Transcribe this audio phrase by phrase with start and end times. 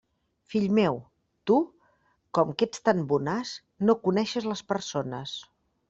[0.53, 0.97] Fill meu,
[1.51, 1.59] tu,
[2.39, 3.55] com que ets tan bonàs,
[3.89, 5.41] no coneixes les persones.